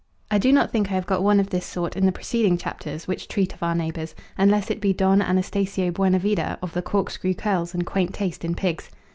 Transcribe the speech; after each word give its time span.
I 0.31 0.39
do 0.39 0.51
not 0.51 0.71
think 0.71 0.89
I 0.89 0.95
have 0.95 1.05
got 1.05 1.21
one 1.21 1.39
of 1.39 1.51
this 1.51 1.63
sort 1.63 1.95
in 1.95 2.07
the 2.07 2.11
preceding 2.11 2.57
chapters 2.57 3.07
which 3.07 3.27
treat 3.27 3.53
of 3.53 3.61
our 3.61 3.75
neighbours, 3.75 4.15
unless 4.35 4.71
it 4.71 4.81
be 4.81 4.93
Don 4.93 5.21
Anastacio 5.21 5.91
Buenavida 5.91 6.57
of 6.59 6.73
the 6.73 6.81
corkscrew 6.81 7.35
curls 7.35 7.75
and 7.75 7.85
quaint 7.85 8.11
taste 8.15 8.43
in 8.43 8.55
pigs. 8.55 8.89